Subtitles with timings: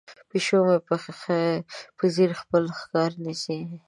[0.29, 0.77] پیشو مې
[1.97, 3.59] په ځیر خپل ښکار نیسي.